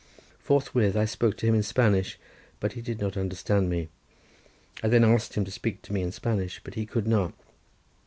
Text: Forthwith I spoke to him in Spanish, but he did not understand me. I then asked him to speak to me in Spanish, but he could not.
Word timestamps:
Forthwith 0.39 0.95
I 0.97 1.05
spoke 1.05 1.37
to 1.37 1.45
him 1.45 1.53
in 1.53 1.61
Spanish, 1.61 2.17
but 2.59 2.73
he 2.73 2.81
did 2.81 2.99
not 2.99 3.15
understand 3.15 3.69
me. 3.69 3.89
I 4.81 4.87
then 4.87 5.03
asked 5.03 5.35
him 5.35 5.45
to 5.45 5.51
speak 5.51 5.83
to 5.83 5.93
me 5.93 6.01
in 6.01 6.11
Spanish, 6.11 6.59
but 6.63 6.73
he 6.73 6.87
could 6.87 7.05
not. 7.05 7.33